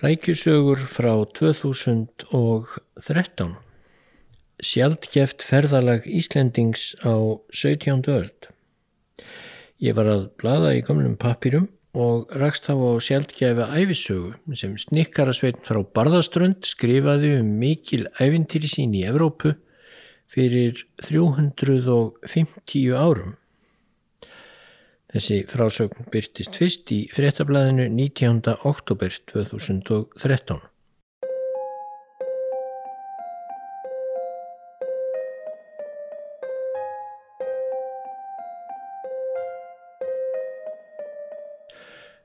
Rækjusögur 0.00 0.80
frá 0.88 1.12
2013 1.36 3.50
Sjaldgeft 4.64 5.44
ferðalag 5.44 6.06
Íslendings 6.08 6.96
á 7.04 7.36
17. 7.52 8.08
öld 8.08 8.48
Ég 9.76 9.92
var 9.98 10.08
að 10.08 10.22
blada 10.40 10.70
í 10.72 10.80
gamlum 10.86 11.18
pappirum 11.20 11.66
og 11.92 12.32
rakst 12.40 12.64
þá 12.70 12.80
á 12.80 12.96
sjaldgefi 13.04 13.66
æfisögu 13.82 14.56
sem 14.56 14.72
snikkarasveitn 14.80 15.68
frá 15.68 15.84
Barðaströnd 15.84 16.64
skrifaði 16.64 17.36
um 17.42 17.52
mikil 17.60 18.08
æfintýri 18.16 18.72
sín 18.72 18.96
í 18.96 19.04
Evrópu 19.04 19.52
fyrir 20.32 20.80
350 21.10 22.96
árum. 22.96 23.36
Þessi 25.10 25.40
frásögn 25.50 26.04
byrtist 26.12 26.54
fyrst 26.54 26.90
í 26.94 27.00
fréttablaðinu 27.10 27.88
19. 27.90 28.44
oktober 28.68 29.10
2013. 29.32 30.60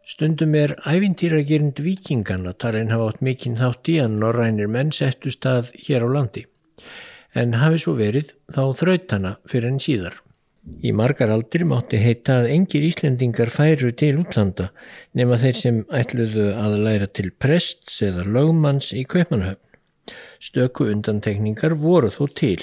Stundum 0.06 0.54
er 0.54 0.76
æfintýragerind 0.86 1.82
vikingan 1.82 2.46
að 2.46 2.60
talin 2.62 2.94
hafa 2.94 3.10
átt 3.10 3.26
mikinn 3.26 3.58
þátt 3.58 3.90
í 3.90 3.98
að 4.04 4.20
norrænir 4.22 4.70
menn 4.70 4.94
settu 4.94 5.34
stað 5.34 5.74
hér 5.88 6.06
á 6.06 6.10
landi. 6.20 6.46
En 7.34 7.58
hafi 7.58 7.82
svo 7.82 7.98
verið 7.98 8.36
þá 8.54 8.62
þraut 8.78 9.18
hana 9.18 9.36
fyrir 9.50 9.74
enn 9.74 9.82
síðar. 9.82 10.22
Í 10.66 10.92
margar 10.98 11.30
aldir 11.34 11.66
mátti 11.70 12.00
heita 12.02 12.40
að 12.42 12.52
engir 12.56 12.86
Íslendingar 12.88 13.52
færu 13.54 13.92
til 13.94 14.16
útlanda 14.22 14.72
nema 15.18 15.38
þeir 15.42 15.60
sem 15.60 15.84
ætluðu 15.94 16.48
að 16.58 16.78
læra 16.88 17.08
til 17.10 17.30
prests 17.32 18.02
eða 18.06 18.26
lögmanns 18.26 18.90
í 18.98 19.06
Kveipanahöfn. 19.06 19.62
Stöku 20.42 20.90
undantekningar 20.94 21.78
voru 21.82 22.10
þó 22.14 22.26
til 22.42 22.60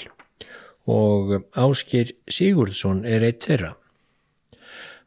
og 0.90 1.36
Áskir 1.54 2.10
Sigurðsson 2.26 3.04
er 3.06 3.22
eitt 3.26 3.46
þeirra. 3.46 3.76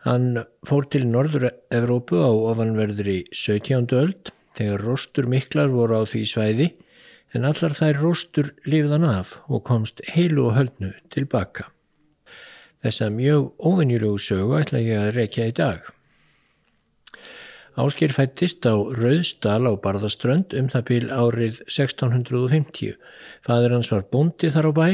Hann 0.05 0.45
fór 0.67 0.87
til 0.93 1.07
Norður-Evrópu 1.09 2.21
á 2.21 2.31
ofanverðri 2.31 3.23
17. 3.33 3.91
öld 3.97 4.31
þegar 4.55 4.83
róstur 4.85 5.27
miklar 5.27 5.71
voru 5.73 5.99
á 5.99 6.03
því 6.07 6.23
svæði 6.31 6.67
en 7.35 7.47
allar 7.49 7.75
þær 7.75 8.01
róstur 8.03 8.53
lifðan 8.69 9.07
af 9.09 9.39
og 9.49 9.65
komst 9.67 10.03
heilu 10.15 10.47
og 10.47 10.59
höldnu 10.59 10.93
tilbaka. 11.11 11.71
Þessa 12.85 13.07
mjög 13.09 13.45
óvinnjulegu 13.65 14.17
sögu 14.21 14.59
ætla 14.59 14.77
ég 14.85 14.99
að 15.01 15.15
rekja 15.15 15.47
í 15.49 15.53
dag. 15.57 15.87
Ásker 17.81 18.11
fættist 18.13 18.67
á 18.69 18.77
Rauðsdal 18.77 19.65
á 19.65 19.73
Barðaströnd 19.81 20.53
um 20.53 20.67
það 20.69 20.83
bíl 20.91 21.07
árið 21.09 21.63
1650. 21.65 22.93
Fadur 23.41 23.73
hans 23.73 23.89
var 23.89 24.05
búndi 24.13 24.51
þar 24.53 24.69
á 24.69 24.73
bæ. 24.77 24.85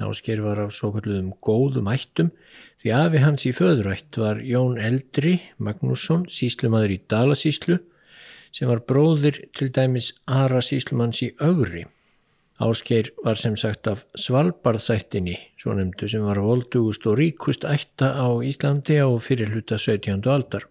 Ásker 0.00 0.40
var 0.46 0.62
af 0.64 0.72
svo 0.78 0.94
kalluðum 0.94 1.34
góðum 1.44 1.90
ættum 1.92 2.32
því 2.80 2.94
afi 3.02 3.20
hans 3.26 3.44
í 3.44 3.52
föðurætt 3.56 4.16
var 4.16 4.40
Jón 4.40 4.80
Eldri 4.80 5.36
Magnússon, 5.60 6.24
síslumadur 6.32 6.96
í 6.96 7.02
Dalasíslu 7.04 7.82
sem 8.48 8.72
var 8.72 8.80
bróðir 8.88 9.42
til 9.52 9.68
dæmis 9.76 10.14
Ara 10.24 10.64
síslumanns 10.64 11.20
í 11.20 11.34
Ögri. 11.36 11.84
Áskeir 12.56 13.10
var 13.24 13.36
sem 13.36 13.56
sagt 13.56 13.86
af 13.86 14.06
Svalbardþættinni, 14.16 15.36
svo 15.60 15.74
nefndu, 15.76 16.08
sem 16.08 16.22
var 16.24 16.40
voldugust 16.40 17.04
og 17.06 17.18
ríkust 17.20 17.66
ætta 17.68 18.14
á 18.16 18.28
Íslandi 18.40 18.96
á 18.96 19.08
fyrirluta 19.20 19.76
17. 19.76 20.24
aldar. 20.24 20.64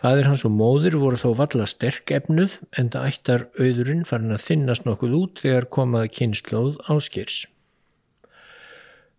Fæðir 0.00 0.30
hans 0.30 0.46
og 0.48 0.54
móður 0.56 0.96
voru 0.96 1.20
þó 1.20 1.34
valla 1.36 1.66
sterk 1.68 2.08
efnuð 2.16 2.56
en 2.80 2.88
það 2.88 3.08
ættar 3.10 3.48
auðurinn 3.60 4.06
farin 4.08 4.32
að 4.32 4.46
þinnast 4.46 4.86
nokkuð 4.88 5.16
út 5.18 5.42
þegar 5.44 5.68
komaði 5.76 6.14
kynnslóð 6.16 6.78
Áskeirs. 6.88 7.42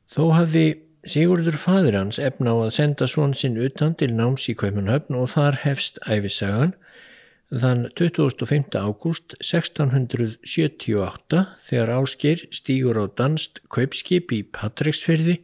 Þó 0.09 0.23
hafði 0.33 0.65
Sigurður 1.01 1.55
fæðir 1.57 1.95
hans 1.97 2.19
efna 2.21 2.53
á 2.53 2.57
að 2.65 2.75
senda 2.75 3.07
svon 3.09 3.31
sinn 3.37 3.55
utan 3.57 3.95
til 3.97 4.11
náms 4.13 4.43
í 4.51 4.53
Kaupanhöfn 4.57 5.17
og 5.17 5.31
þar 5.33 5.57
hefst 5.63 5.97
æfisagan 6.05 6.75
Þann 7.51 7.89
25. 7.99 8.79
ágúst 8.79 9.33
1678 9.43 11.41
þegar 11.67 11.89
Ásker 11.97 12.47
stýgur 12.47 12.95
á 12.95 13.11
danst 13.11 13.59
kaupskip 13.67 14.31
í 14.31 14.47
Patræksfyrði 14.55 15.35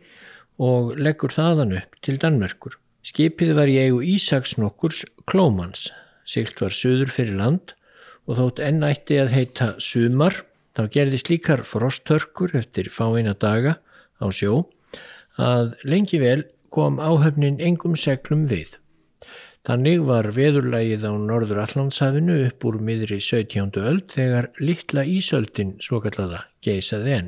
og 0.64 0.96
leggur 0.96 1.36
þaðan 1.36 1.76
upp 1.82 2.00
til 2.00 2.16
Danmerkur. 2.22 2.80
Skipið 3.04 3.52
var 3.60 3.68
í 3.68 3.76
eigu 3.82 4.00
Ísaksnokkurs 4.08 5.04
Klómans, 5.28 5.92
silt 6.24 6.56
var 6.64 6.72
söður 6.72 7.12
fyrir 7.12 7.36
land 7.44 7.76
og 8.24 8.40
þótt 8.40 8.64
ennætti 8.64 9.20
að 9.20 9.36
heita 9.36 9.76
Sumar, 9.84 10.48
þá 10.80 10.88
gerðist 10.96 11.28
líkar 11.28 11.68
frosttörkur 11.68 12.56
eftir 12.56 12.88
fáina 12.88 13.36
daga 13.36 13.84
á 14.24 14.32
sjó 14.32 14.64
að 15.36 15.76
lengi 15.84 16.24
vel 16.24 16.48
kom 16.72 17.04
áhöfnin 17.04 17.60
engum 17.60 18.00
seglum 18.00 18.48
við. 18.48 18.80
Þannig 19.68 20.06
var 20.08 20.30
veðurlægið 20.32 21.02
á 21.04 21.12
norður 21.20 21.58
Allandshafinu 21.66 22.38
upp 22.46 22.64
úr 22.70 22.78
miðri 22.80 23.18
17. 23.20 23.74
öld 23.82 24.06
þegar 24.14 24.46
litla 24.64 25.04
ísöldin 25.04 25.74
svo 25.84 26.00
kallaða 26.06 26.46
geisaði 26.64 27.16
enn. 27.18 27.28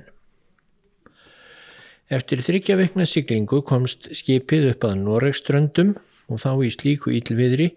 Eftir 2.07 2.39
þryggja 2.45 2.78
vekna 2.79 3.09
siglingu 3.11 3.59
komst 3.67 4.07
skipið 4.16 4.69
upp 4.72 4.88
að 4.88 4.95
Noregströndum 5.01 5.91
og 6.31 6.39
þá 6.39 6.51
í 6.63 6.72
slíku 6.78 7.11
ílviðri 7.19 7.73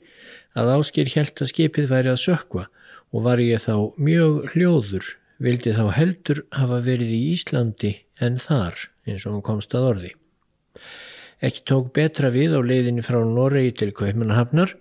að 0.54 0.72
áskir 0.76 1.10
helt 1.16 1.42
að 1.42 1.50
skipið 1.50 1.90
væri 1.90 2.14
að 2.14 2.22
sökva 2.22 2.68
og 3.10 3.26
var 3.26 3.42
ég 3.42 3.66
þá 3.66 3.74
mjög 3.98 4.54
hljóður, 4.54 5.10
vildi 5.42 5.74
þá 5.74 5.86
heldur 5.98 6.46
hafa 6.54 6.78
verið 6.86 7.10
í 7.18 7.22
Íslandi 7.34 7.96
en 8.22 8.38
þar 8.38 8.78
eins 9.10 9.26
og 9.26 9.34
hann 9.34 9.48
komst 9.50 9.74
að 9.74 9.88
orði. 9.90 10.14
Ekki 11.42 11.64
tók 11.66 11.90
betra 11.96 12.30
við 12.30 12.54
á 12.54 12.60
leiðinni 12.62 13.02
frá 13.02 13.18
Noregi 13.26 13.72
til 13.80 13.90
Kaupmannahafnar 13.98 14.76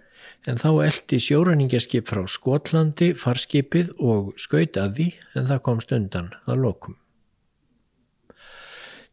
en 0.46 0.60
þá 0.62 0.70
eldi 0.86 1.18
sjóræningaskip 1.22 2.10
frá 2.10 2.22
Skotlandi 2.30 3.12
farskipið 3.18 3.94
og 3.98 4.34
skaut 4.42 4.78
að 4.78 5.00
því 5.00 5.08
en 5.40 5.48
það 5.50 5.64
komst 5.68 5.94
undan 5.98 6.30
að 6.46 6.62
lokum. 6.66 6.98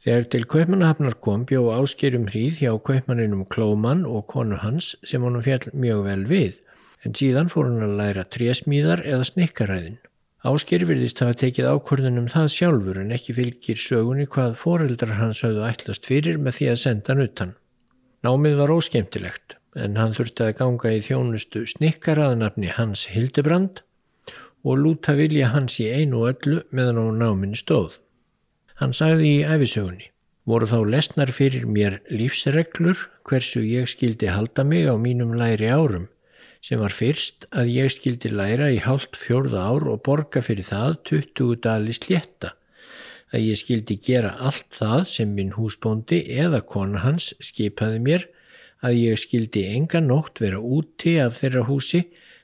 Þegar 0.05 0.29
til 0.33 0.45
Kaupmannahafnar 0.53 1.17
kom 1.25 1.47
bjó 1.49 1.65
áskerum 1.75 2.29
hríð 2.29 2.61
hjá 2.63 2.71
Kaupmanninum 2.85 3.47
Klóman 3.51 4.05
og 4.07 4.29
konu 4.31 4.61
hans 4.61 4.93
sem 5.09 5.25
honum 5.25 5.43
fjall 5.45 5.73
mjög 5.73 6.05
vel 6.05 6.23
við 6.29 6.61
en 7.07 7.17
síðan 7.17 7.49
fór 7.53 7.71
hann 7.71 7.87
að 7.87 7.97
læra 8.03 8.27
trésmíðar 8.29 9.03
eða 9.09 9.27
snikkaræðin. 9.27 9.99
Ásker 10.47 10.85
virðist 10.87 11.19
hafa 11.19 11.35
tekið 11.35 11.67
ákvörðunum 11.67 12.29
það 12.31 12.45
sjálfur 12.55 12.99
en 13.01 13.15
ekki 13.15 13.35
fylgir 13.35 13.79
sögunni 13.83 14.27
hvað 14.31 14.53
foreldrar 14.61 15.17
hans 15.19 15.41
hafðu 15.43 15.65
ætlast 15.67 16.05
fyrir 16.07 16.37
með 16.39 16.61
því 16.61 16.69
að 16.71 16.77
senda 16.83 17.11
hann 17.11 17.23
utan. 17.25 17.55
Námið 18.23 18.55
var 18.61 18.71
óskemtilegt 18.71 19.57
en 19.75 19.99
hann 19.99 20.15
þurfti 20.15 20.45
að 20.47 20.53
ganga 20.61 20.93
í 20.95 21.01
þjónustu 21.03 21.65
snikkaraðnafni 21.73 22.71
Hans 22.77 23.09
Hildebrand 23.11 23.83
og 24.63 24.79
lúta 24.79 25.17
vilja 25.19 25.51
hans 25.51 25.81
í 25.83 25.89
einu 25.91 26.23
öllu 26.31 26.61
meðan 26.71 27.03
á 27.03 27.07
náminn 27.19 27.59
stóð. 27.59 27.99
Hann 28.79 28.95
sagði 28.95 29.41
í 29.41 29.43
æfisögunni, 29.43 30.07
voru 30.47 30.71
þá 30.71 30.79
lesnar 30.87 31.35
fyrir 31.35 31.67
mér 31.67 31.99
lífsreglur 32.15 33.09
hversu 33.27 33.65
ég 33.67 33.91
skildi 33.91 34.31
halda 34.31 34.63
mig 34.63 34.87
á 34.87 34.95
mínum 34.95 35.35
læri 35.35 35.67
árum 35.67 36.07
sem 36.69 36.81
var 36.83 36.93
fyrst 36.93 37.47
að 37.57 37.71
ég 37.73 37.93
skildi 37.95 38.29
læra 38.29 38.67
í 38.69 38.81
hálft 38.85 39.17
fjórða 39.17 39.65
ár 39.71 39.87
og 39.89 40.03
borga 40.05 40.43
fyrir 40.45 40.67
það 40.69 40.97
20 41.11 41.61
dali 41.65 41.95
slétta, 41.97 42.51
að 43.33 43.47
ég 43.49 43.61
skildi 43.61 43.97
gera 44.05 44.35
allt 44.37 44.69
það 44.77 45.07
sem 45.09 45.33
minn 45.37 45.55
húsbóndi 45.57 46.19
eða 46.45 46.61
kona 46.75 47.01
hans 47.07 47.31
skipaði 47.41 48.03
mér, 48.05 48.27
að 48.85 48.99
ég 49.01 49.21
skildi 49.23 49.65
enga 49.71 50.03
nótt 50.05 50.43
vera 50.45 50.61
úti 50.61 51.17
af 51.23 51.41
þeirra 51.41 51.65
húsi, 51.71 52.03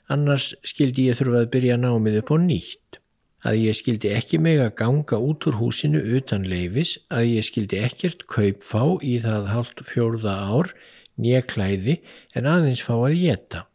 annars 0.08 0.54
skildi 0.64 1.10
ég 1.10 1.20
þurfa 1.20 1.44
að 1.44 1.52
byrja 1.52 1.76
námið 1.84 2.18
upp 2.22 2.32
á 2.32 2.36
nýtt. 2.46 3.00
Að 3.44 3.60
ég 3.60 3.76
skildi 3.76 4.08
ekki 4.16 4.40
meg 4.40 4.62
að 4.64 4.72
ganga 4.80 5.20
út 5.20 5.44
úr 5.50 5.60
húsinu 5.60 6.00
utan 6.16 6.48
leifis, 6.48 6.96
að 7.12 7.28
ég 7.28 7.44
skildi 7.44 7.82
ekkert 7.84 8.24
kaupfá 8.24 8.86
í 9.04 9.18
það 9.20 9.52
hálft 9.52 9.84
fjórða 9.84 10.38
ár, 10.48 10.72
nýja 11.20 11.44
klæði 11.44 12.00
en 12.32 12.48
aðeins 12.48 12.80
fá 12.82 12.96
að 12.96 13.20
geta 13.20 13.66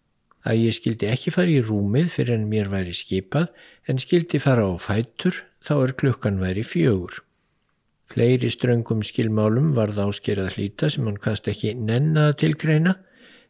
að 0.48 0.62
ég 0.66 0.76
skildi 0.78 1.10
ekki 1.12 1.34
fara 1.36 1.52
í 1.52 1.62
rúmið 1.64 2.12
fyrir 2.14 2.38
en 2.38 2.48
mér 2.52 2.70
væri 2.72 2.96
skipað 2.96 3.50
en 3.90 4.00
skildi 4.02 4.40
fara 4.44 4.68
á 4.70 4.74
fætur 4.80 5.44
þá 5.66 5.74
er 5.78 5.96
klukkan 6.00 6.40
væri 6.40 6.64
fjögur. 6.64 7.20
Fleiri 8.10 8.50
ströngum 8.50 9.04
skilmálum 9.06 9.74
varð 9.78 10.00
áskerað 10.08 10.56
hlýta 10.56 10.90
sem 10.90 11.06
hann 11.06 11.20
kast 11.22 11.48
ekki 11.52 11.76
nennaða 11.78 12.38
tilgreina 12.42 12.96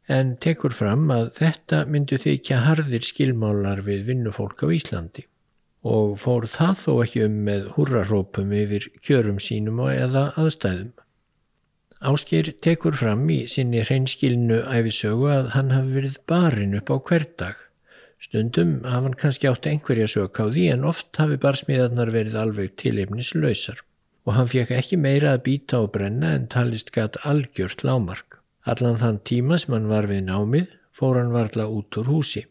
en 0.09 0.35
tekur 0.41 0.73
fram 0.75 1.07
að 1.13 1.29
þetta 1.37 1.83
myndu 1.87 2.17
þykja 2.19 2.63
harðir 2.65 3.05
skilmálar 3.05 3.83
við 3.85 4.07
vinnufólk 4.09 4.65
á 4.65 4.67
Íslandi 4.73 5.27
og 5.87 6.17
fór 6.19 6.49
það 6.51 6.73
þó 6.81 6.93
ekki 7.05 7.21
um 7.23 7.37
með 7.45 7.69
hurrarópum 7.77 8.51
yfir 8.51 8.89
kjörum 9.05 9.39
sínum 9.39 9.79
og 9.85 9.93
eða 9.93 10.25
aðstæðum. 10.35 10.91
Áskir 11.99 12.53
tekur 12.63 12.95
fram 12.95 13.25
í 13.27 13.41
sinni 13.51 13.81
hreinskilnu 13.83 14.61
æfisögu 14.71 15.27
að 15.33 15.49
hann 15.55 15.73
hafi 15.75 15.97
verið 15.97 16.21
barinn 16.31 16.77
upp 16.79 16.93
á 16.93 16.97
hverdag, 17.09 17.57
Stundum 18.19 18.81
hafa 18.83 19.05
hann 19.07 19.15
kannski 19.19 19.47
átt 19.47 19.67
einhverja 19.67 20.07
sök 20.11 20.39
á 20.43 20.51
því 20.51 20.63
en 20.73 20.85
oft 20.87 21.19
hafi 21.19 21.37
barsmiðarnar 21.39 22.11
verið 22.11 22.35
alveg 22.39 22.73
tilefnislausar 22.81 23.79
og 24.27 24.33
hann 24.35 24.49
fekk 24.51 24.73
ekki 24.75 24.99
meira 24.99 25.33
að 25.35 25.43
býta 25.45 25.79
og 25.83 25.93
brenna 25.95 26.33
en 26.35 26.47
talist 26.51 26.91
gatt 26.95 27.15
algjört 27.23 27.85
lámark. 27.87 28.37
Allan 28.67 28.99
þann 28.99 29.21
tíma 29.23 29.57
sem 29.57 29.73
hann 29.73 29.87
var 29.91 30.09
við 30.11 30.25
námið 30.27 30.67
fór 30.91 31.19
hann 31.21 31.31
varla 31.35 31.67
út 31.71 31.99
úr 31.99 32.11
húsi 32.11 32.43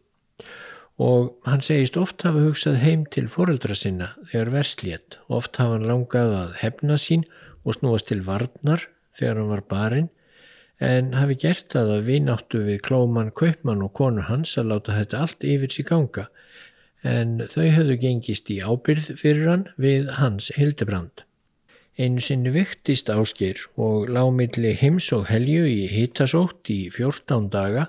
og 0.98 1.36
hann 1.46 1.62
segist 1.62 1.96
oft 2.00 2.24
hafa 2.26 2.42
hugsað 2.42 2.80
heim 2.82 3.04
til 3.06 3.28
foreldra 3.30 3.76
sinna 3.76 4.14
þegar 4.32 4.54
verslétt. 4.56 5.20
Oft 5.28 5.60
hafa 5.60 5.76
hann 5.76 5.86
langað 5.86 6.32
að 6.36 6.56
hefna 6.64 6.96
sín 6.98 7.28
og 7.64 7.76
snúast 7.76 8.08
til 8.08 8.24
varnar 8.26 8.88
þegar 9.18 9.42
hann 9.42 9.52
var 9.52 9.64
barinn 9.70 10.10
en 10.78 11.12
hafi 11.18 11.34
gert 11.42 11.72
það 11.74 11.92
að 11.96 12.04
vináttu 12.06 12.60
við 12.62 12.82
klóman, 12.86 13.32
kaupmann 13.34 13.82
og 13.82 13.92
konur 13.98 14.28
hans 14.28 14.54
að 14.60 14.70
láta 14.72 14.94
þetta 14.94 15.22
allt 15.24 15.46
yfir 15.46 15.74
sig 15.74 15.88
ganga 15.88 16.28
en 17.06 17.38
þau 17.50 17.66
höfðu 17.74 17.96
gengist 18.02 18.50
í 18.50 18.60
ábyrð 18.62 19.12
fyrir 19.18 19.48
hann 19.50 19.66
við 19.78 20.08
hans 20.18 20.50
hildebrand. 20.56 21.24
Einu 21.98 22.22
sinni 22.22 22.52
viktist 22.54 23.10
áskýr 23.10 23.64
og 23.74 24.06
lámiðli 24.10 24.76
heims 24.78 25.10
og 25.14 25.26
helju 25.30 25.66
í 25.66 25.86
hittasótt 25.90 26.70
í 26.70 26.84
14 26.94 27.50
daga 27.50 27.88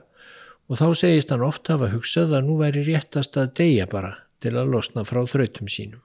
og 0.69 0.81
þá 0.81 0.87
segist 0.97 1.33
hann 1.33 1.45
oft 1.45 1.69
hafa 1.69 1.91
hugsað 1.93 2.33
að 2.37 2.49
nú 2.49 2.57
væri 2.61 2.85
réttast 2.89 3.37
að 3.37 3.53
deyja 3.61 3.89
bara 3.89 4.15
til 4.41 4.55
að 4.57 4.73
losna 4.73 5.05
frá 5.05 5.21
þrautum 5.29 5.69
sínum. 5.69 6.01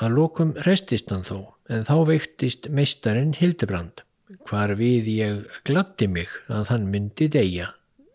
Að 0.00 0.14
lokum 0.16 0.52
restist 0.64 1.10
hann 1.12 1.26
þó 1.28 1.38
en 1.68 1.84
þá 1.84 1.96
viktist 2.08 2.70
meistarinn 2.72 3.34
Hildebrand 3.36 4.00
hvar 4.48 4.72
við 4.78 5.08
ég 5.12 5.40
glatti 5.68 6.06
mig 6.08 6.30
að 6.48 6.70
hann 6.72 6.86
myndi 6.88 7.28
deyja, 7.28 7.72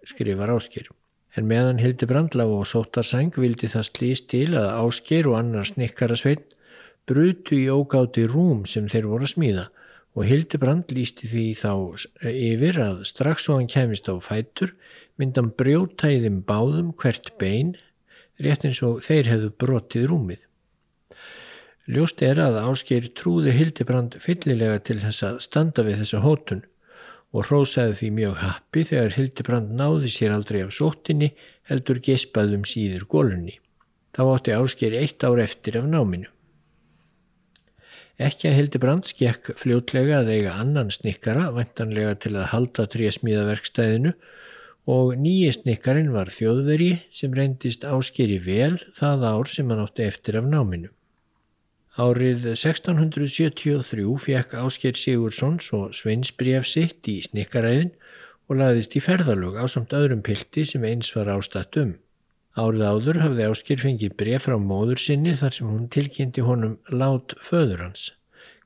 skrifar 0.08 0.54
Ásker. 0.56 0.88
En 1.36 1.48
meðan 1.50 1.82
Hildi 1.84 2.08
Brandlá 2.08 2.46
og 2.48 2.64
Sótarsang 2.70 3.36
vildi 3.36 3.68
það 3.68 3.90
slýst 3.90 4.30
til 4.32 4.56
að 4.56 4.70
Ásker 4.80 5.28
og 5.30 5.38
annar 5.42 5.68
snikkarasveit 5.68 6.56
brutu 7.06 7.58
í 7.60 7.68
ógáti 7.70 8.24
rúm 8.32 8.64
sem 8.70 8.88
þeir 8.90 9.10
voru 9.12 9.28
að 9.28 9.34
smíða 9.36 9.66
og 10.16 10.30
Hildi 10.30 10.60
Brand 10.62 10.94
lísti 10.96 11.28
því 11.28 11.46
þá 11.60 11.72
yfir 12.32 12.80
að 12.82 13.04
strax 13.12 13.50
og 13.50 13.60
hann 13.60 13.70
kemist 13.72 14.08
á 14.08 14.16
fætur 14.24 14.74
myndan 15.20 15.52
brjóta 15.60 16.10
í 16.10 16.22
þeim 16.24 16.42
báðum 16.48 16.94
hvert 17.02 17.34
bein 17.42 17.76
rétt 18.42 18.66
eins 18.68 18.82
og 18.84 19.04
þeir 19.06 19.30
hefðu 19.32 19.52
brotið 19.60 20.10
rúmið. 20.12 20.42
Ljóst 21.86 22.24
er 22.26 22.40
að 22.42 22.56
Ásker 22.64 23.12
trúði 23.14 23.52
Hildibrand 23.54 24.16
fyllilega 24.18 24.80
til 24.88 24.98
þess 25.04 25.26
að 25.28 25.36
standa 25.46 25.84
við 25.86 26.00
þessa 26.02 26.22
hótun 26.24 26.64
og 27.30 27.46
hrósaði 27.46 27.98
því 28.00 28.10
mjög 28.20 28.40
happi 28.42 28.86
þegar 28.90 29.18
Hildibrand 29.20 29.76
náði 29.78 30.10
sér 30.10 30.34
aldrei 30.34 30.64
af 30.66 30.74
sóttinni 30.74 31.30
heldur 31.70 32.02
gespaðum 32.08 32.64
síður 32.66 33.06
gólunni. 33.12 33.60
Þá 34.18 34.22
átti 34.32 34.56
Ásker 34.56 34.98
eitt 34.98 35.28
ár 35.28 35.44
eftir 35.44 35.78
af 35.78 35.86
náminu. 35.92 36.32
Ekki 38.18 38.50
að 38.50 38.58
Hildibrand 38.62 39.06
skekk 39.12 39.54
fljótlega 39.60 40.24
að 40.24 40.34
eiga 40.40 40.58
annan 40.58 40.90
snikkara, 40.90 41.52
vantanlega 41.54 42.16
til 42.24 42.34
að 42.40 42.50
halda 42.56 42.90
trésmíðaverkstæðinu 42.96 44.16
og 44.90 45.16
nýji 45.22 45.54
snikkarin 45.60 46.14
var 46.16 46.34
þjóðveri 46.34 46.92
sem 47.14 47.36
reyndist 47.36 47.86
Áskeri 47.86 48.42
vel 48.42 48.80
það 48.98 49.30
ár 49.36 49.52
sem 49.54 49.70
hann 49.70 49.86
átti 49.86 50.08
eftir 50.10 50.42
af 50.42 50.48
náminu. 50.50 50.90
Árið 51.96 52.50
1673 52.52 54.18
fekk 54.20 54.56
Ásker 54.60 54.98
Sigursson 55.00 55.62
svo 55.64 55.86
sveinsbref 55.96 56.68
sitt 56.68 57.08
í 57.08 57.22
snikkaræðin 57.24 57.94
og 58.52 58.60
laðist 58.60 58.98
í 59.00 59.02
ferðalög 59.04 59.56
á 59.56 59.64
samt 59.72 59.96
öðrum 59.96 60.26
pilti 60.26 60.66
sem 60.68 60.84
eins 60.84 61.14
var 61.16 61.32
ástatt 61.32 61.80
um. 61.80 61.96
Árið 62.60 62.84
áður 62.84 63.22
hafði 63.24 63.48
Ásker 63.48 63.80
fengið 63.80 64.18
bref 64.20 64.44
frá 64.50 64.58
móður 64.60 65.00
sinni 65.06 65.38
þar 65.40 65.56
sem 65.56 65.72
hún 65.72 65.88
tilkynnti 65.88 66.44
honum 66.44 66.76
lát 66.92 67.38
föður 67.40 67.88
hans. 67.88 68.12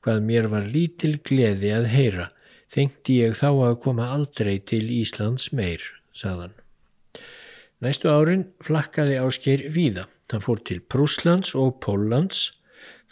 Hvað 0.02 0.26
mér 0.26 0.50
var 0.50 0.66
lítil 0.66 1.20
gleði 1.22 1.76
að 1.78 1.90
heyra, 1.94 2.30
þengti 2.74 3.22
ég 3.28 3.38
þá 3.38 3.50
að 3.54 3.80
koma 3.86 4.10
aldrei 4.10 4.56
til 4.58 4.88
Íslands 4.90 5.52
meir, 5.54 5.86
sagðan. 6.18 6.58
Næstu 7.78 8.10
árin 8.10 8.50
flakkaði 8.66 9.22
Ásker 9.22 9.70
víða. 9.70 10.10
Hann 10.34 10.42
fór 10.42 10.66
til 10.66 10.81
Prúslands 10.81 11.54
og 11.54 11.78
Póllands 11.86 12.48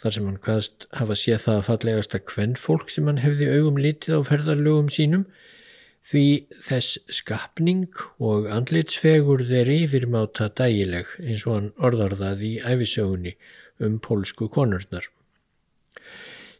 þar 0.02 0.14
sem 0.14 0.26
hann 0.28 0.40
hvaðst 0.44 0.86
hafa 0.94 1.16
séð 1.18 1.44
það 1.44 1.58
að 1.58 1.68
fallegasta 1.68 2.20
kvennfólk 2.30 2.92
sem 2.94 3.10
hann 3.10 3.22
hefði 3.22 3.50
augum 3.56 3.78
litið 3.82 4.18
á 4.18 4.20
ferðarlögum 4.28 4.90
sínum 4.94 5.24
því 6.08 6.24
þess 6.64 6.98
skapning 7.12 7.88
og 8.24 8.46
andlitsfegur 8.52 9.44
þeir 9.48 9.72
yfirmáta 9.74 10.48
dægileg 10.56 11.10
eins 11.20 11.44
og 11.46 11.56
hann 11.56 11.70
orðarðað 11.76 12.44
í 12.46 12.52
æfisögunni 12.62 13.34
um 13.84 13.98
pólsku 14.02 14.48
konurnar. 14.52 15.10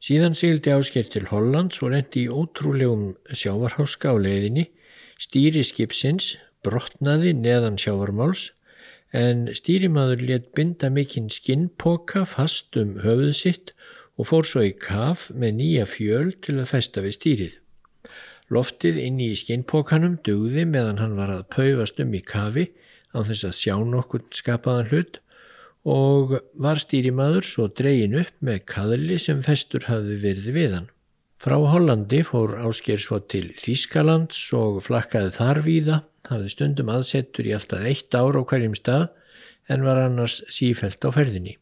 Síðan 0.04 0.36
sigildi 0.38 0.70
ásker 0.70 1.08
til 1.10 1.26
Hollands 1.30 1.80
og 1.82 1.94
lendi 1.94 2.26
í 2.26 2.30
ótrúlegum 2.30 3.16
sjávarháska 3.34 4.14
á 4.14 4.16
leiðinni, 4.20 4.68
stýri 5.18 5.64
skipsins, 5.66 6.36
brotnaði 6.62 7.32
neðan 7.34 7.80
sjávarmáls 7.80 8.52
en 9.16 9.46
stýrimaður 9.56 10.24
let 10.28 10.50
binda 10.56 10.90
mikinn 10.92 11.30
skinnpoka 11.32 12.24
fast 12.28 12.76
um 12.76 12.98
höfuð 13.04 13.32
sitt 13.36 13.72
og 14.18 14.28
fór 14.28 14.44
svo 14.46 14.64
í 14.66 14.74
kaf 14.74 15.28
með 15.30 15.54
nýja 15.60 15.86
fjöl 15.88 16.34
til 16.42 16.58
að 16.58 16.70
festa 16.72 17.04
við 17.04 17.16
stýrið. 17.16 17.54
Loftið 18.52 18.98
inn 19.02 19.20
í 19.20 19.32
skinnpokanum 19.36 20.18
dugði 20.24 20.64
meðan 20.68 21.00
hann 21.02 21.16
var 21.18 21.32
að 21.32 21.48
paufast 21.54 22.00
um 22.00 22.14
í 22.16 22.22
kafi 22.24 22.68
á 23.12 23.18
þess 23.24 23.48
að 23.48 23.58
sjá 23.60 23.74
nokkur 23.84 24.24
skapaðan 24.34 24.90
hlut 24.92 25.20
og 25.88 26.38
var 26.58 26.80
stýrimaður 26.80 27.46
svo 27.46 27.68
dreyin 27.68 28.16
upp 28.20 28.34
með 28.44 28.64
kaðli 28.68 29.18
sem 29.22 29.40
festur 29.44 29.86
hafði 29.88 30.18
verið 30.24 30.54
við 30.56 30.74
hann. 30.76 30.88
Frá 31.38 31.54
Hollandi 31.54 32.24
fór 32.26 32.56
Ásker 32.66 32.98
svo 32.98 33.20
til 33.30 33.52
Þískalands 33.62 34.40
og 34.58 34.80
flakkaði 34.82 35.30
þar 35.36 35.60
víða 35.62 35.98
hafði 36.26 36.50
stundum 36.50 36.90
aðsettur 36.90 37.46
í 37.46 37.52
alltaf 37.54 37.84
eitt 37.86 38.16
ár 38.18 38.34
á 38.34 38.42
hverjum 38.42 38.74
stað 38.74 39.04
en 39.70 39.86
var 39.86 40.00
annars 40.02 40.40
sífælt 40.50 41.06
á 41.06 41.14
ferðinni. 41.14 41.54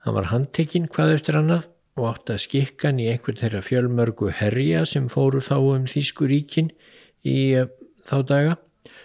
Hann 0.00 0.16
var 0.16 0.30
handtekinn 0.32 0.88
hvað 0.88 1.18
eftir 1.18 1.38
annað 1.42 1.68
og 2.00 2.08
átti 2.08 2.36
að 2.38 2.42
skikkan 2.46 3.04
í 3.04 3.10
einhvern 3.12 3.42
þeirra 3.42 3.62
fjölmörgu 3.66 4.32
herja 4.40 4.86
sem 4.88 5.12
fóru 5.12 5.44
þá 5.44 5.56
um 5.60 5.86
Þýskuríkin 5.92 6.72
í 7.28 7.38
uh, 7.60 7.68
þá 8.08 8.16
daga. 8.32 8.58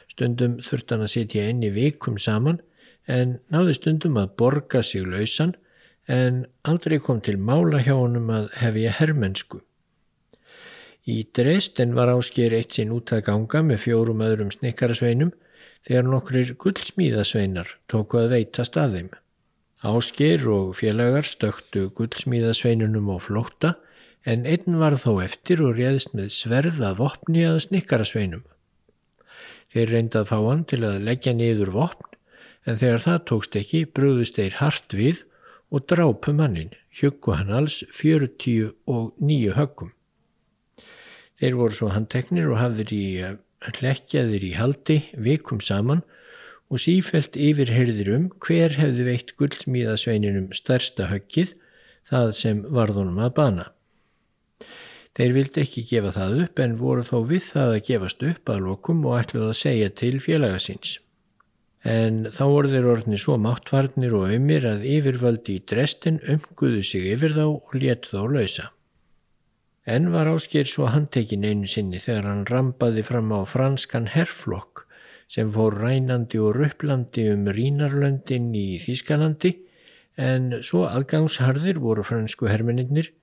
Stundum 0.07 0.61
þurft 0.63 0.95
hann 0.95 1.03
að 1.03 1.15
setja 1.17 1.49
enni 1.51 1.75
vikum 1.75 2.15
saman 2.15 2.63
en 3.11 3.41
náði 3.51 3.75
stundum 3.75 4.23
að 4.23 4.37
borga 4.39 4.87
sig 4.87 5.03
lausan 5.03 5.57
en 6.07 6.45
aldrei 6.63 7.01
kom 7.03 7.19
til 7.19 7.35
mála 7.35 7.83
hjá 7.83 7.97
honum 7.99 8.31
að 8.31 8.53
hefja 8.63 9.01
herrmennsku. 9.01 9.66
Í 11.07 11.21
Dresden 11.31 11.93
var 11.95 12.09
ásker 12.11 12.51
eitt 12.51 12.75
sinn 12.75 12.91
út 12.91 13.13
að 13.15 13.23
ganga 13.29 13.61
með 13.63 13.85
fjórum 13.85 14.23
öðrum 14.25 14.49
snikkarasveinum 14.51 15.31
þegar 15.87 16.09
nokkrir 16.11 16.51
gullsmíðasveinar 16.59 17.71
tóku 17.87 18.19
að 18.19 18.33
veita 18.35 18.65
staðim. 18.67 19.07
Ásker 19.87 20.43
og 20.51 20.73
félagar 20.75 21.23
stöktu 21.23 21.85
gullsmíðasveinunum 21.95 23.07
á 23.13 23.17
flótta 23.23 23.73
en 24.27 24.43
einn 24.49 24.79
var 24.81 24.97
þó 24.99 25.21
eftir 25.23 25.63
og 25.63 25.77
réðist 25.79 26.11
með 26.17 26.33
sverð 26.35 26.83
að 26.83 26.99
vopni 26.99 27.47
að 27.47 27.61
snikkarasveinum. 27.69 28.43
Þeir 29.71 29.93
reyndað 29.93 30.29
fá 30.33 30.37
hann 30.43 30.67
til 30.67 30.83
að 30.83 31.03
leggja 31.07 31.37
niður 31.37 31.71
vopn 31.77 32.17
en 32.67 32.79
þegar 32.81 33.05
það 33.05 33.25
tókst 33.31 33.59
ekki 33.61 33.85
brúðist 33.87 34.39
þeir 34.41 34.59
hart 34.59 34.91
við 34.91 35.23
og 35.71 35.87
drápu 35.87 36.33
mannin, 36.35 36.75
hjöggu 36.91 37.35
hann 37.39 37.53
alls 37.55 37.85
49 37.95 39.55
höggum. 39.55 39.93
Þeir 41.37 41.57
voru 41.59 41.77
svo 41.77 41.91
handteknir 41.93 42.49
og 42.49 42.59
hafðir 42.61 42.93
í 42.95 43.03
eh, 43.21 43.37
hlekkjaðir 43.77 44.45
í 44.47 44.53
haldi 44.57 44.97
vikum 45.13 45.61
saman 45.61 46.03
og 46.67 46.81
sífelt 46.83 47.37
yfirherðir 47.39 48.11
um 48.15 48.27
hver 48.43 48.75
hefði 48.75 49.07
veitt 49.07 49.33
guldsmíðasveininum 49.39 50.51
stærsta 50.57 51.07
höggið 51.11 51.55
það 52.07 52.31
sem 52.35 52.61
varðunum 52.73 53.19
að 53.23 53.33
bana. 53.37 53.67
Þeir 55.17 55.33
vildi 55.33 55.63
ekki 55.63 55.83
gefa 55.89 56.13
það 56.13 56.39
upp 56.43 56.59
en 56.61 56.77
voru 56.77 57.03
þó 57.07 57.17
við 57.31 57.45
það 57.47 57.71
að 57.73 57.83
gefast 57.87 58.25
upp 58.27 58.51
að 58.53 58.63
lokum 58.67 59.05
og 59.09 59.17
ætluð 59.17 59.47
að 59.47 59.59
segja 59.61 59.89
til 60.01 60.17
félagasins. 60.21 60.97
En 61.87 62.27
þá 62.33 62.43
voru 62.51 62.71
þeir 62.73 62.89
orðni 62.91 63.17
svo 63.21 63.37
máttvarnir 63.41 64.13
og 64.17 64.33
ömir 64.35 64.67
að 64.69 64.85
yfirvaldi 64.91 65.57
í 65.57 65.63
drestin 65.71 66.19
umguðu 66.21 66.83
sig 66.85 67.07
yfir 67.15 67.33
þá 67.37 67.45
og 67.47 67.77
létt 67.77 68.09
þá 68.11 68.19
lausa. 68.25 68.67
En 69.87 70.09
var 70.11 70.27
ásker 70.27 70.67
svo 70.67 70.89
handtekinn 70.91 71.45
einu 71.47 71.67
sinni 71.71 72.01
þegar 72.03 72.25
hann 72.27 72.47
rampaði 72.49 73.05
fram 73.07 73.31
á 73.31 73.47
franskan 73.47 74.09
herrflokk 74.11 74.83
sem 75.31 75.47
fór 75.51 75.77
rænandi 75.79 76.39
og 76.43 76.57
rupplandi 76.57 77.29
um 77.31 77.47
Rínarlöndin 77.55 78.49
í 78.55 78.81
Þískalandi 78.83 79.53
en 80.17 80.57
svo 80.65 80.83
aðgangsharðir 80.89 81.79
voru 81.83 82.03
fransku 82.03 82.49
hermeninnir 82.51 83.13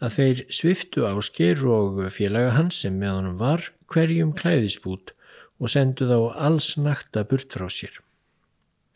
að 0.00 0.16
þeir 0.16 0.44
sviftu 0.52 1.06
ásker 1.08 1.64
og 1.68 2.04
félaga 2.12 2.54
hans 2.56 2.80
sem 2.84 2.96
með 3.00 3.16
honum 3.16 3.40
var 3.40 3.70
hverjum 3.92 4.32
klæðisbút 4.36 5.14
og 5.60 5.72
sendu 5.72 6.08
þá 6.08 6.18
alls 6.48 6.72
nakta 6.80 7.24
burt 7.28 7.52
frá 7.52 7.68
sér. 7.72 8.00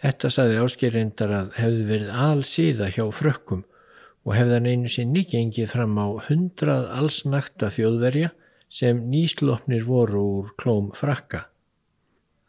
Þetta 0.01 0.31
saði 0.33 0.57
Ásker 0.61 0.93
reyndar 0.97 1.33
að 1.33 1.53
hefði 1.57 1.85
verið 1.89 2.17
allsíða 2.27 2.89
hjá 2.93 3.05
frökkum 3.13 3.63
og 4.25 4.37
hefðan 4.39 4.69
einu 4.69 4.91
sinni 4.91 5.25
gengið 5.29 5.71
fram 5.75 5.99
á 6.01 6.09
hundrað 6.29 6.89
allsnakta 6.99 7.71
þjóðverja 7.75 8.33
sem 8.73 9.05
nýslopnir 9.13 9.85
voru 9.87 10.23
úr 10.41 10.53
klóm 10.61 10.91
frakka. 10.97 11.47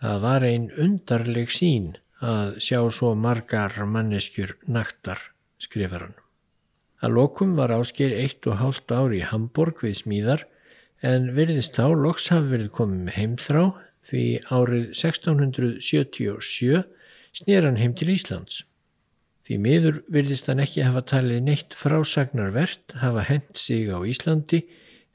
Það 0.02 0.20
var 0.24 0.46
ein 0.48 0.68
undarleg 0.82 1.52
sín 1.52 1.96
að 2.24 2.60
sjá 2.64 2.80
svo 2.92 3.14
margar 3.20 3.76
manneskjur 3.86 4.56
naktar, 4.68 5.20
skrifar 5.60 6.08
hann. 6.08 6.18
Að 7.04 7.18
lokum 7.20 7.56
var 7.60 7.74
Ásker 7.76 8.14
eitt 8.16 8.48
og 8.48 8.60
hálft 8.62 8.92
ár 8.92 9.14
í 9.14 9.22
Hamburg 9.28 9.84
við 9.84 10.00
smíðar 10.00 10.46
en 11.06 11.34
veriðist 11.36 11.76
þá 11.78 11.92
loks 12.00 12.30
hafi 12.32 12.54
verið 12.54 12.72
komið 12.78 13.02
með 13.06 13.18
heimþrá 13.20 13.66
því 14.10 14.24
árið 14.50 14.86
1677 14.96 16.86
snýr 17.36 17.68
hann 17.68 17.82
heim 17.82 17.94
til 18.00 18.14
Íslands. 18.14 18.64
Því 19.46 19.58
miður 19.62 19.98
virðist 20.10 20.48
hann 20.50 20.64
ekki 20.64 20.82
hafa 20.82 21.04
talið 21.12 21.44
neitt 21.46 21.76
frásagnarvert 21.78 22.96
hafa 22.98 23.26
hent 23.28 23.60
sig 23.62 23.92
á 23.94 24.02
Íslandi 24.02 24.64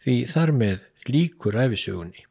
því 0.04 0.16
þar 0.30 0.52
með 0.54 0.84
líkur 1.10 1.58
æfisögunni. 1.58 2.29